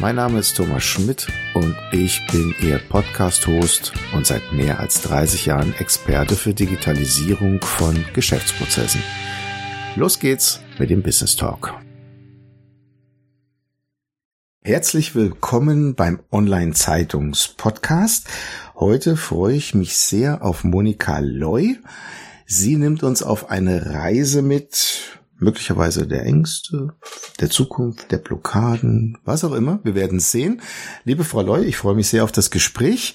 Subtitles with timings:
[0.00, 5.46] Mein Name ist Thomas Schmidt und ich bin Ihr Podcast-Host und seit mehr als 30
[5.46, 9.02] Jahren Experte für Digitalisierung von Geschäftsprozessen.
[9.96, 11.74] Los geht's mit dem Business Talk.
[14.62, 18.28] Herzlich willkommen beim Online-Zeitungs-Podcast.
[18.76, 21.76] Heute freue ich mich sehr auf Monika Loy.
[22.46, 26.94] Sie nimmt uns auf eine Reise mit möglicherweise der Ängste,
[27.40, 29.80] der Zukunft, der Blockaden, was auch immer.
[29.84, 30.60] Wir werden es sehen.
[31.04, 33.14] Liebe Frau Loy, ich freue mich sehr auf das Gespräch.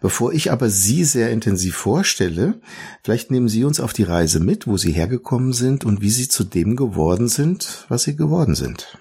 [0.00, 2.60] Bevor ich aber Sie sehr intensiv vorstelle,
[3.02, 6.28] vielleicht nehmen Sie uns auf die Reise mit, wo Sie hergekommen sind und wie Sie
[6.28, 8.98] zu dem geworden sind, was Sie geworden sind.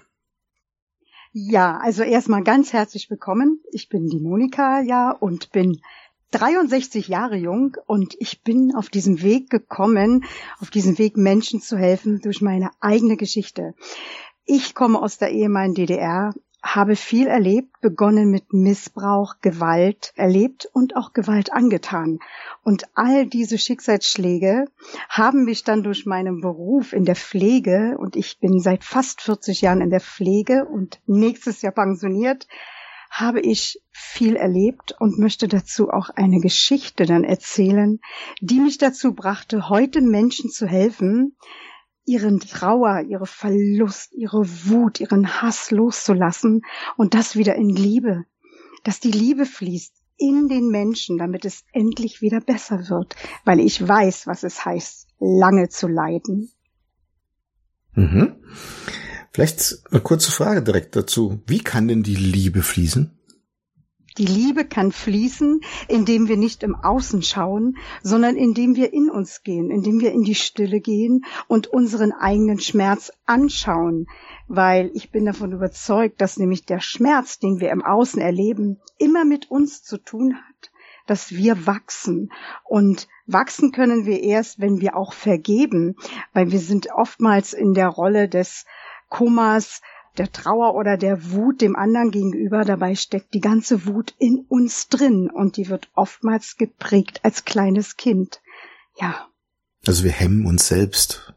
[1.33, 3.61] Ja, also erstmal ganz herzlich willkommen.
[3.71, 5.79] Ich bin die Monika, ja, und bin
[6.31, 10.25] 63 Jahre jung und ich bin auf diesem Weg gekommen,
[10.59, 13.73] auf diesem Weg Menschen zu helfen durch meine eigene Geschichte.
[14.45, 20.95] Ich komme aus der ehemaligen DDR, habe viel erlebt, begonnen mit Missbrauch, Gewalt erlebt und
[20.95, 22.19] auch Gewalt angetan.
[22.63, 24.65] Und all diese Schicksalsschläge
[25.09, 29.61] haben mich dann durch meinen Beruf in der Pflege, und ich bin seit fast 40
[29.61, 32.47] Jahren in der Pflege und nächstes Jahr pensioniert,
[33.11, 37.99] habe ich viel erlebt und möchte dazu auch eine Geschichte dann erzählen,
[38.39, 41.35] die mich dazu brachte, heute Menschen zu helfen,
[42.05, 46.61] ihren Trauer, ihre Verlust, ihre Wut, ihren Hass loszulassen
[46.95, 48.23] und das wieder in Liebe,
[48.83, 53.85] dass die Liebe fließt in den Menschen, damit es endlich wieder besser wird, weil ich
[53.85, 56.49] weiß, was es heißt, lange zu leiden.
[57.93, 58.35] Mhm.
[59.33, 61.41] Vielleicht eine kurze Frage direkt dazu.
[61.47, 63.17] Wie kann denn die Liebe fließen?
[64.17, 69.41] Die Liebe kann fließen, indem wir nicht im Außen schauen, sondern indem wir in uns
[69.41, 74.07] gehen, indem wir in die Stille gehen und unseren eigenen Schmerz anschauen.
[74.49, 79.23] Weil ich bin davon überzeugt, dass nämlich der Schmerz, den wir im Außen erleben, immer
[79.23, 80.71] mit uns zu tun hat,
[81.07, 82.33] dass wir wachsen.
[82.65, 85.95] Und wachsen können wir erst, wenn wir auch vergeben,
[86.33, 88.65] weil wir sind oftmals in der Rolle des
[89.11, 89.81] Kummer,s
[90.17, 92.65] der Trauer oder der Wut dem anderen gegenüber.
[92.65, 97.97] Dabei steckt die ganze Wut in uns drin und die wird oftmals geprägt als kleines
[97.97, 98.41] Kind.
[98.99, 99.27] Ja.
[99.85, 101.33] Also wir hemmen uns selbst.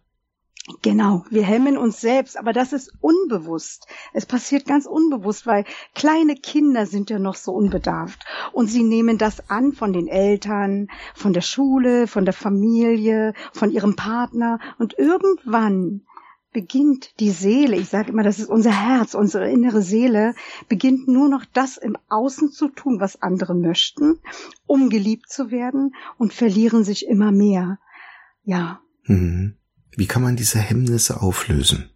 [0.80, 3.86] Genau, wir hemmen uns selbst, aber das ist unbewusst.
[4.14, 9.18] Es passiert ganz unbewusst, weil kleine Kinder sind ja noch so unbedarft und sie nehmen
[9.18, 14.98] das an von den Eltern, von der Schule, von der Familie, von ihrem Partner und
[14.98, 16.06] irgendwann
[16.54, 20.34] beginnt die Seele, ich sage immer, das ist unser Herz, unsere innere Seele,
[20.68, 24.20] beginnt nur noch das im Außen zu tun, was andere möchten,
[24.64, 27.78] um geliebt zu werden und verlieren sich immer mehr.
[28.44, 28.80] Ja.
[29.02, 29.56] Mhm.
[29.96, 31.90] Wie kann man diese Hemmnisse auflösen?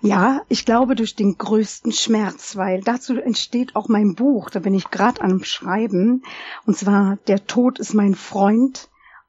[0.00, 4.74] Ja, ich glaube durch den größten Schmerz, weil dazu entsteht auch mein Buch, da bin
[4.74, 6.22] ich gerade am Schreiben,
[6.64, 8.88] und zwar Der Tod ist mein Freund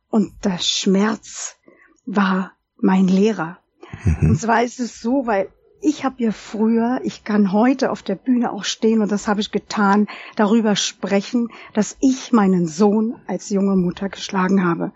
[0.09, 1.57] und der Schmerz
[2.05, 3.60] war mein Lehrer.
[4.03, 4.31] Mhm.
[4.31, 5.49] Und zwar ist es so, weil
[5.81, 9.41] ich habe ja früher, ich kann heute auf der Bühne auch stehen und das habe
[9.41, 14.91] ich getan, darüber sprechen, dass ich meinen Sohn als junge Mutter geschlagen habe.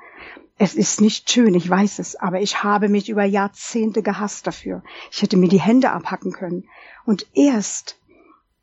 [0.58, 4.84] Es ist nicht schön, ich weiß es, aber ich habe mich über Jahrzehnte gehasst dafür.
[5.12, 6.66] Ich hätte mir die Hände abhacken können.
[7.06, 8.00] Und erst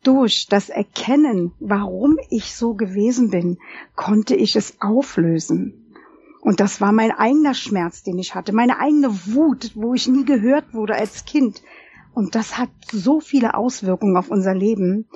[0.02, 3.58] durch das Erkennen, warum ich so gewesen bin,
[3.94, 5.81] konnte ich es auflösen.
[6.42, 10.24] Und das war mein eigener Schmerz, den ich hatte, meine eigene Wut, wo ich nie
[10.24, 11.62] gehört wurde als Kind.
[12.14, 15.06] Und das hat so viele Auswirkungen auf unser Leben.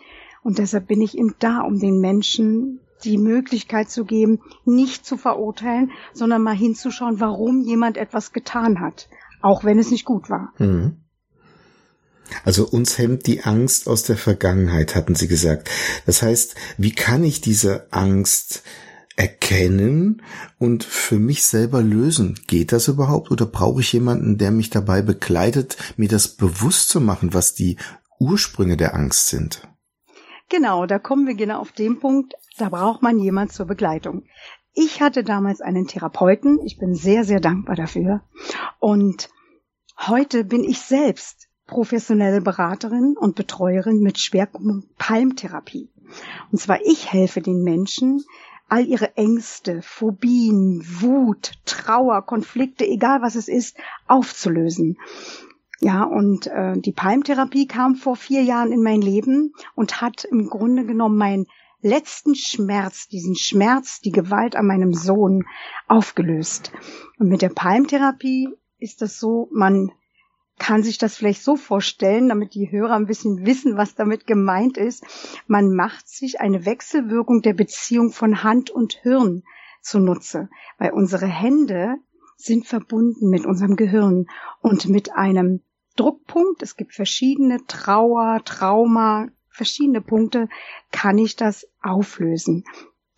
[0.45, 5.17] Und deshalb bin ich eben da, um den Menschen die Möglichkeit zu geben, nicht zu
[5.17, 9.09] verurteilen, sondern mal hinzuschauen, warum jemand etwas getan hat,
[9.43, 10.53] auch wenn es nicht gut war.
[10.59, 10.99] Mhm.
[12.45, 15.71] Also uns hemmt die Angst aus der Vergangenheit, hatten Sie gesagt.
[16.07, 18.63] Das heißt, wie kann ich diese Angst
[19.17, 20.23] erkennen
[20.59, 22.39] und für mich selber lösen.
[22.47, 27.01] Geht das überhaupt oder brauche ich jemanden, der mich dabei begleitet, mir das bewusst zu
[27.01, 27.79] machen, was die
[28.19, 29.67] Ursprünge der Angst sind?
[30.49, 34.25] Genau, da kommen wir genau auf den Punkt, da braucht man jemand zur Begleitung.
[34.75, 38.21] Ich hatte damals einen Therapeuten, ich bin sehr, sehr dankbar dafür.
[38.79, 39.31] Und
[39.99, 45.91] heute bin ich selbst professionelle Beraterin und Betreuerin mit Schwerpunkt Palmtherapie.
[46.53, 48.23] Und zwar ich helfe den Menschen,
[48.69, 53.77] all ihre Ängste, Phobien, Wut, Trauer, Konflikte, egal was es ist,
[54.07, 54.99] aufzulösen.
[55.81, 60.49] Ja, und äh, die Palmtherapie kam vor vier Jahren in mein Leben und hat im
[60.49, 61.47] Grunde genommen meinen
[61.83, 65.45] letzten Schmerz, diesen Schmerz, die Gewalt an meinem Sohn
[65.87, 66.73] aufgelöst.
[67.19, 68.49] Und mit der Palmtherapie
[68.79, 69.93] ist das so, man
[70.59, 74.79] kann sich das vielleicht so vorstellen, damit die Hörer ein bisschen wissen, was damit gemeint
[74.79, 75.05] ist.
[75.47, 79.43] Man macht sich eine Wechselwirkung der Beziehung von Hand und Hirn
[79.83, 80.49] zunutze,
[80.79, 81.97] weil unsere Hände
[82.37, 84.27] sind verbunden mit unserem Gehirn
[84.61, 85.63] und mit einem
[85.97, 86.63] Druckpunkt.
[86.63, 90.49] Es gibt verschiedene Trauer, Trauma, verschiedene Punkte,
[90.91, 92.65] kann ich das auflösen.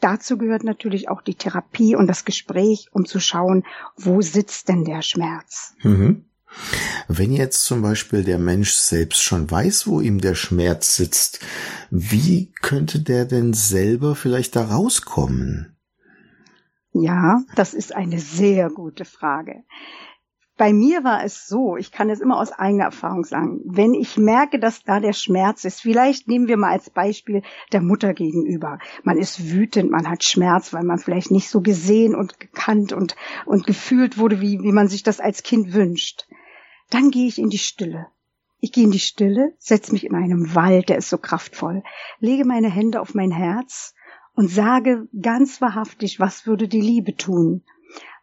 [0.00, 3.64] Dazu gehört natürlich auch die Therapie und das Gespräch, um zu schauen,
[3.96, 5.74] wo sitzt denn der Schmerz.
[5.82, 6.27] Mhm.
[7.08, 11.40] Wenn jetzt zum Beispiel der Mensch selbst schon weiß, wo ihm der Schmerz sitzt,
[11.90, 15.76] wie könnte der denn selber vielleicht da rauskommen?
[16.92, 19.64] Ja, das ist eine sehr gute Frage.
[20.58, 24.16] Bei mir war es so, ich kann es immer aus eigener Erfahrung sagen, wenn ich
[24.16, 27.42] merke, dass da der Schmerz ist, vielleicht nehmen wir mal als Beispiel
[27.72, 28.80] der Mutter gegenüber.
[29.04, 33.14] Man ist wütend, man hat Schmerz, weil man vielleicht nicht so gesehen und gekannt und,
[33.46, 36.26] und gefühlt wurde, wie, wie man sich das als Kind wünscht.
[36.90, 38.06] Dann gehe ich in die Stille.
[38.60, 41.84] Ich gehe in die Stille, setze mich in einem Wald, der ist so kraftvoll,
[42.18, 43.94] lege meine Hände auf mein Herz
[44.34, 47.62] und sage ganz wahrhaftig, was würde die Liebe tun?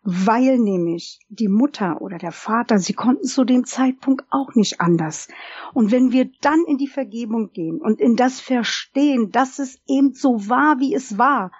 [0.08, 5.28] weil nämlich die Mutter oder der Vater, sie konnten zu dem Zeitpunkt auch nicht anders.
[5.74, 10.14] Und wenn wir dann in die Vergebung gehen und in das Verstehen, dass es eben
[10.14, 11.52] so war, wie es war,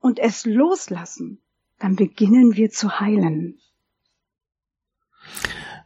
[0.00, 1.42] und es loslassen,
[1.78, 3.58] dann beginnen wir zu heilen.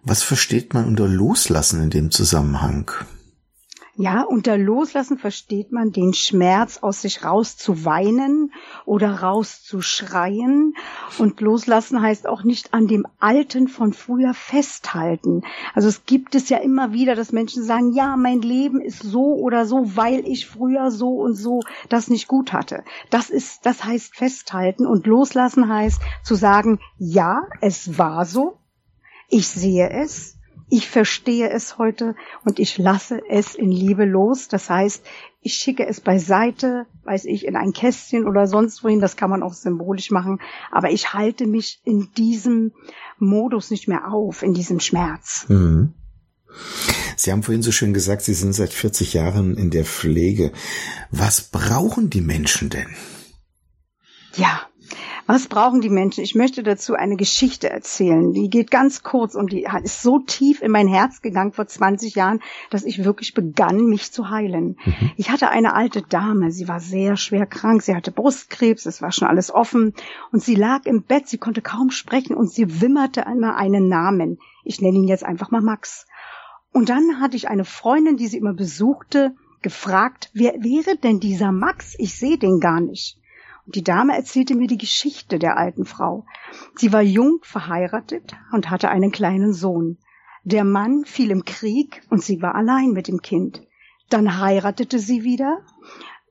[0.03, 2.91] Was versteht man unter Loslassen in dem Zusammenhang?
[3.97, 8.51] Ja, unter Loslassen versteht man den Schmerz aus sich rauszuweinen
[8.87, 10.73] oder rauszuschreien.
[11.19, 15.43] Und Loslassen heißt auch nicht an dem Alten von früher festhalten.
[15.75, 19.35] Also es gibt es ja immer wieder, dass Menschen sagen, ja, mein Leben ist so
[19.35, 21.61] oder so, weil ich früher so und so
[21.91, 22.85] das nicht gut hatte.
[23.11, 28.60] Das ist, das heißt festhalten und loslassen heißt zu sagen, ja, es war so.
[29.31, 30.37] Ich sehe es,
[30.69, 34.49] ich verstehe es heute und ich lasse es in Liebe los.
[34.49, 35.05] Das heißt,
[35.41, 39.01] ich schicke es beiseite, weiß ich, in ein Kästchen oder sonst wohin.
[39.01, 40.41] Das kann man auch symbolisch machen.
[40.71, 42.73] Aber ich halte mich in diesem
[43.19, 45.47] Modus nicht mehr auf, in diesem Schmerz.
[45.49, 45.95] Mhm.
[47.17, 50.53] Sie haben vorhin so schön gesagt, Sie sind seit 40 Jahren in der Pflege.
[51.11, 52.89] Was brauchen die Menschen denn?
[54.37, 54.70] Ja,
[55.33, 56.25] was brauchen die Menschen?
[56.25, 58.33] Ich möchte dazu eine Geschichte erzählen.
[58.33, 62.17] Die geht ganz kurz und die ist so tief in mein Herz gegangen vor 20
[62.17, 62.41] Jahren,
[62.71, 64.77] dass ich wirklich begann, mich zu heilen.
[64.85, 65.11] Mhm.
[65.17, 69.13] Ich hatte eine alte Dame, sie war sehr schwer krank, sie hatte Brustkrebs, es war
[69.13, 69.95] schon alles offen
[70.33, 74.39] und sie lag im Bett, sie konnte kaum sprechen und sie wimmerte einmal einen Namen.
[74.65, 76.07] Ich nenne ihn jetzt einfach mal Max.
[76.73, 81.53] Und dann hatte ich eine Freundin, die sie immer besuchte, gefragt, wer wäre denn dieser
[81.53, 81.95] Max?
[81.99, 83.20] Ich sehe den gar nicht.
[83.75, 86.27] Die Dame erzählte mir die Geschichte der alten Frau.
[86.75, 89.99] Sie war jung verheiratet und hatte einen kleinen Sohn.
[90.43, 93.63] Der Mann fiel im Krieg und sie war allein mit dem Kind.
[94.09, 95.59] Dann heiratete sie wieder.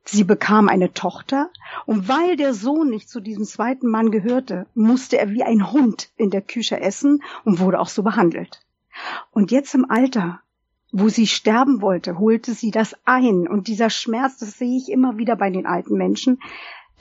[0.03, 1.50] Sie bekam eine Tochter
[1.86, 6.09] und weil der Sohn nicht zu diesem zweiten Mann gehörte, musste er wie ein Hund
[6.18, 8.66] in der Küche essen und wurde auch so behandelt.
[9.31, 10.42] Und jetzt im Alter,
[10.92, 13.47] wo sie sterben wollte, holte sie das ein.
[13.47, 16.40] Und dieser Schmerz, das sehe ich immer wieder bei den alten Menschen,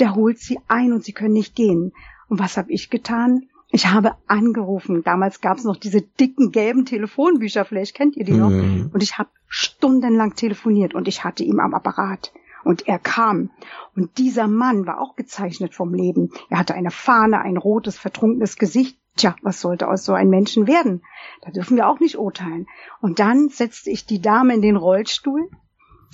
[0.00, 1.92] der holt sie ein und sie können nicht gehen.
[2.28, 3.48] Und was habe ich getan?
[3.70, 5.02] Ich habe angerufen.
[5.04, 8.50] Damals gab es noch diese dicken gelben Telefonbücher, vielleicht kennt ihr die noch.
[8.50, 8.90] Mhm.
[8.92, 12.32] Und ich habe stundenlang telefoniert und ich hatte ihn am Apparat.
[12.64, 13.50] Und er kam.
[13.94, 16.30] Und dieser Mann war auch gezeichnet vom Leben.
[16.50, 18.98] Er hatte eine Fahne, ein rotes, vertrunkenes Gesicht.
[19.16, 21.02] Tja, was sollte aus so einem Menschen werden?
[21.42, 22.66] Da dürfen wir auch nicht urteilen.
[23.00, 25.50] Und dann setzte ich die Dame in den Rollstuhl,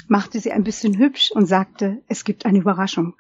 [0.09, 3.15] machte sie ein bisschen hübsch und sagte, es gibt eine Überraschung.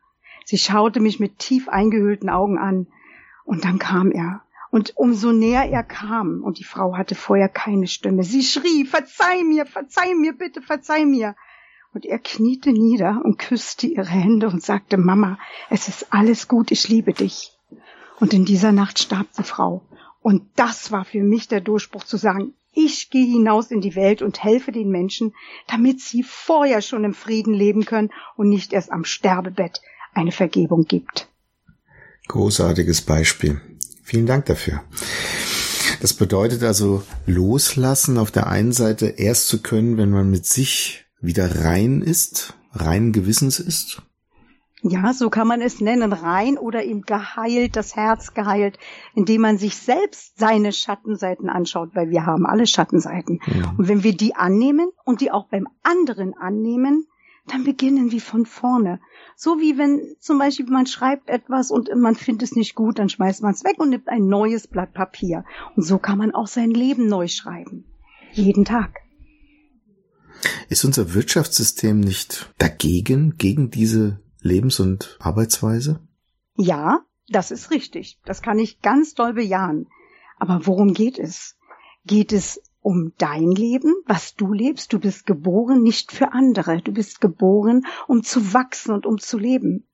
[0.44, 2.86] Sie schaute mich mit tief eingehüllten Augen an.
[3.44, 4.42] Und dann kam er.
[4.70, 9.44] Und umso näher er kam, und die Frau hatte vorher keine Stimme, sie schrie, verzeih
[9.44, 11.36] mir, verzeih mir, bitte, verzeih mir.
[11.92, 15.38] Und er kniete nieder und küsste ihre Hände und sagte, Mama,
[15.70, 17.52] es ist alles gut, ich liebe dich.
[18.18, 19.82] Und in dieser Nacht starb die Frau.
[20.20, 24.22] Und das war für mich der Durchbruch zu sagen, ich gehe hinaus in die Welt
[24.22, 25.34] und helfe den Menschen,
[25.68, 29.80] damit sie vorher schon im Frieden leben können und nicht erst am Sterbebett
[30.14, 31.28] eine Vergebung gibt.
[32.28, 33.60] Großartiges Beispiel.
[34.02, 34.82] Vielen Dank dafür.
[36.00, 41.06] Das bedeutet also loslassen auf der einen Seite erst zu können, wenn man mit sich
[41.20, 44.02] wieder rein ist, rein Gewissens ist.
[44.86, 48.78] Ja, so kann man es nennen, rein oder eben geheilt, das Herz geheilt,
[49.14, 53.40] indem man sich selbst seine Schattenseiten anschaut, weil wir haben alle Schattenseiten.
[53.46, 53.74] Ja.
[53.78, 57.06] Und wenn wir die annehmen und die auch beim anderen annehmen,
[57.46, 59.00] dann beginnen wir von vorne.
[59.36, 63.08] So wie wenn zum Beispiel man schreibt etwas und man findet es nicht gut, dann
[63.08, 65.44] schmeißt man es weg und nimmt ein neues Blatt Papier.
[65.76, 67.84] Und so kann man auch sein Leben neu schreiben.
[68.32, 69.00] Jeden Tag.
[70.68, 76.00] Ist unser Wirtschaftssystem nicht dagegen, gegen diese Lebens- und Arbeitsweise?
[76.56, 78.18] Ja, das ist richtig.
[78.24, 79.86] Das kann ich ganz doll bejahen.
[80.38, 81.56] Aber worum geht es?
[82.04, 84.92] Geht es um dein Leben, was du lebst?
[84.92, 86.82] Du bist geboren nicht für andere.
[86.82, 89.86] Du bist geboren, um zu wachsen und um zu leben.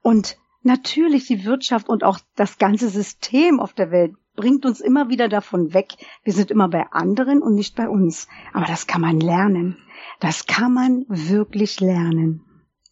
[0.00, 5.10] Und natürlich die Wirtschaft und auch das ganze System auf der Welt bringt uns immer
[5.10, 5.92] wieder davon weg.
[6.24, 8.28] Wir sind immer bei anderen und nicht bei uns.
[8.54, 9.76] Aber das kann man lernen.
[10.18, 12.40] Das kann man wirklich lernen.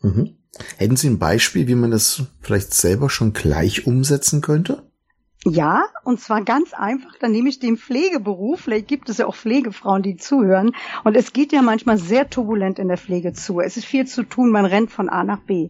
[0.02, 0.37] Mhm.
[0.76, 4.83] Hätten Sie ein Beispiel, wie man das vielleicht selber schon gleich umsetzen könnte?
[5.47, 9.35] Ja, und zwar ganz einfach, dann nehme ich den Pflegeberuf, vielleicht gibt es ja auch
[9.35, 10.75] Pflegefrauen, die zuhören,
[11.05, 13.61] und es geht ja manchmal sehr turbulent in der Pflege zu.
[13.61, 15.69] Es ist viel zu tun, man rennt von A nach B.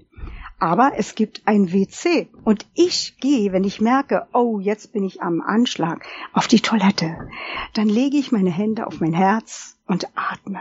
[0.61, 5.21] Aber es gibt ein WC und ich gehe, wenn ich merke, oh, jetzt bin ich
[5.21, 7.29] am Anschlag, auf die Toilette.
[7.75, 10.61] Dann lege ich meine Hände auf mein Herz und atme.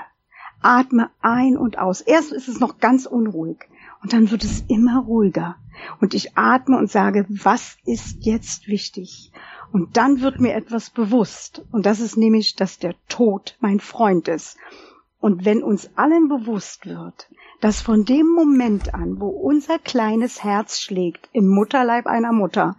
[0.62, 2.02] Atme ein und aus.
[2.02, 3.68] Erst ist es noch ganz unruhig.
[4.04, 5.56] Und dann wird es immer ruhiger.
[6.02, 9.32] Und ich atme und sage, was ist jetzt wichtig?
[9.72, 11.64] Und dann wird mir etwas bewusst.
[11.72, 14.58] Und das ist nämlich, dass der Tod mein Freund ist.
[15.20, 17.30] Und wenn uns allen bewusst wird,
[17.62, 22.76] dass von dem Moment an, wo unser kleines Herz schlägt im Mutterleib einer Mutter,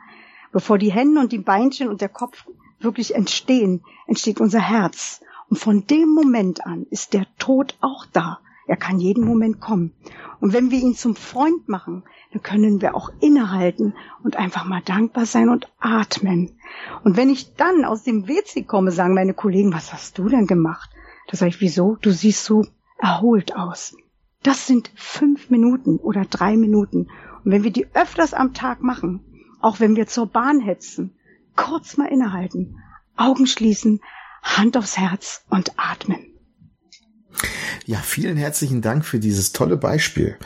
[0.53, 2.47] bevor die Hände und die Beinchen und der Kopf
[2.81, 5.23] wirklich entstehen, entsteht unser Herz.
[5.49, 8.41] Und von dem Moment an ist der Tod auch da.
[8.67, 9.93] Er kann jeden Moment kommen.
[10.41, 12.03] Und wenn wir ihn zum Freund machen,
[12.33, 16.59] dann können wir auch innehalten und einfach mal dankbar sein und atmen.
[17.03, 20.47] Und wenn ich dann aus dem WC komme, sagen meine Kollegen, was hast du denn
[20.47, 20.91] gemacht?
[21.29, 21.97] Da sage ich, wieso?
[22.01, 22.67] Du siehst so
[22.99, 23.97] erholt aus.
[24.43, 27.09] Das sind fünf Minuten oder drei Minuten.
[27.45, 29.21] Und wenn wir die öfters am Tag machen,
[29.61, 31.15] auch wenn wir zur Bahn hetzen,
[31.57, 32.79] kurz mal innehalten,
[33.17, 34.01] Augen schließen,
[34.43, 36.34] Hand aufs Herz und atmen.
[37.87, 40.37] Ja, vielen herzlichen Dank für dieses tolle Beispiel.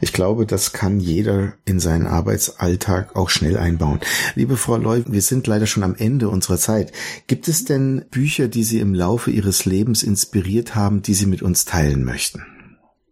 [0.00, 4.00] Ich glaube, das kann jeder in seinen Arbeitsalltag auch schnell einbauen.
[4.34, 6.92] Liebe Frau Leu, wir sind leider schon am Ende unserer Zeit.
[7.26, 11.42] Gibt es denn Bücher, die Sie im Laufe Ihres Lebens inspiriert haben, die Sie mit
[11.42, 12.42] uns teilen möchten?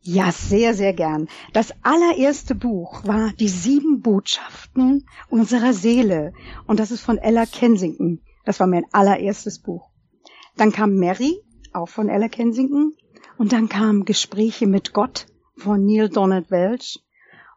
[0.09, 1.27] Ja, sehr, sehr gern.
[1.53, 6.33] Das allererste Buch war Die sieben Botschaften unserer Seele.
[6.67, 8.21] Und das ist von Ella Kensington.
[8.45, 9.91] Das war mein allererstes Buch.
[10.57, 11.37] Dann kam Mary,
[11.73, 12.95] auch von Ella Kensington.
[13.39, 15.27] Und dann kamen Gespräche mit Gott
[15.57, 17.03] von Neil Donald Welch.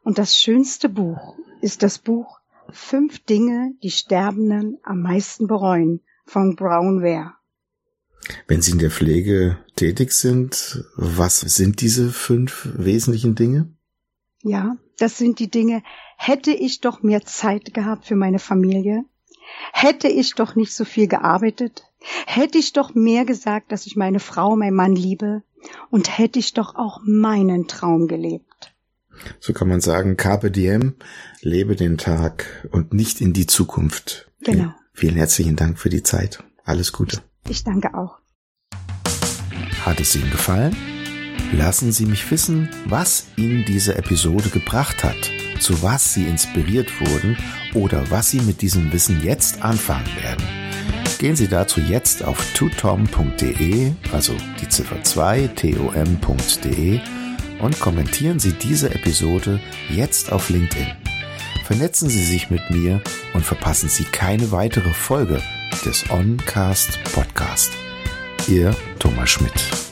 [0.04, 2.40] Und das schönste Buch ist das Buch
[2.72, 7.34] Fünf Dinge, die Sterbenden am meisten bereuen von Brown Ware.
[8.48, 13.74] Wenn Sie in der Pflege tätig sind, was sind diese fünf wesentlichen Dinge?
[14.44, 15.82] Ja, das sind die Dinge.
[16.18, 19.04] Hätte ich doch mehr Zeit gehabt für meine Familie,
[19.74, 21.86] hätte ich doch nicht so viel gearbeitet,
[22.26, 25.44] hätte ich doch mehr gesagt, dass ich meine Frau, mein Mann liebe,
[25.90, 28.74] und hätte ich doch auch meinen Traum gelebt.
[29.40, 30.96] So kann man sagen, Carpe Diem,
[31.42, 34.32] lebe den Tag und nicht in die Zukunft.
[34.42, 34.74] Genau.
[34.94, 36.44] Vielen herzlichen Dank für die Zeit.
[36.64, 37.22] Alles Gute.
[37.48, 38.20] Ich danke auch.
[39.86, 40.76] Hat es Ihnen gefallen?
[41.52, 47.38] Lassen Sie mich wissen, was Ihnen diese Episode gebracht hat, zu was Sie inspiriert wurden
[47.74, 50.59] oder was Sie mit diesem Wissen jetzt anfangen werden.
[51.20, 57.02] Gehen Sie dazu jetzt auf tutom.de, also die Ziffer 2 tom.de
[57.60, 59.60] und kommentieren Sie diese Episode
[59.90, 60.88] jetzt auf LinkedIn.
[61.66, 63.02] Vernetzen Sie sich mit mir
[63.34, 65.42] und verpassen Sie keine weitere Folge
[65.86, 67.74] des Oncast Podcast.
[68.48, 69.89] Ihr Thomas Schmidt.